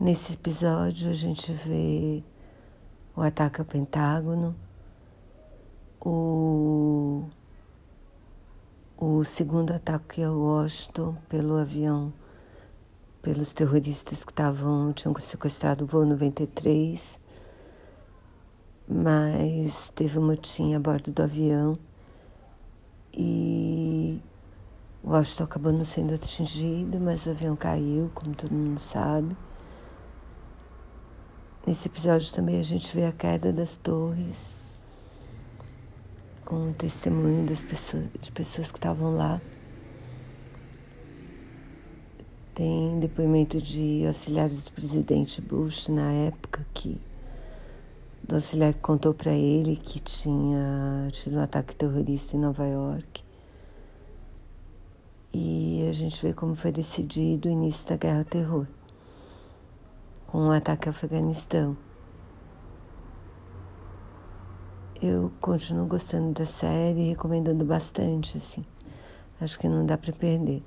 [0.00, 2.24] Nesse episódio a gente vê
[3.14, 4.56] o ataque ao Pentágono,
[6.00, 7.24] o,
[8.96, 12.14] o segundo ataque ao Washington pelo avião,
[13.20, 17.20] pelos terroristas que estavam, tinham sequestrado o voo 93,
[18.88, 21.74] mas teve um motim a bordo do avião
[23.12, 24.18] e
[25.04, 29.36] Washington acabou não sendo atingido, mas o avião caiu, como todo mundo sabe.
[31.70, 34.58] Nesse episódio também a gente vê a queda das torres,
[36.44, 39.40] com o testemunho das pessoas, de pessoas que estavam lá.
[42.56, 47.00] Tem depoimento de auxiliares do presidente Bush na época que
[48.24, 53.22] do auxiliar que contou para ele que tinha tido um ataque terrorista em Nova York.
[55.32, 58.66] E a gente vê como foi decidido o início da guerra ao terror
[60.30, 61.76] com o ataque ao Afeganistão.
[65.02, 68.64] Eu continuo gostando da série e recomendando bastante, assim.
[69.40, 70.62] Acho que não dá para perder.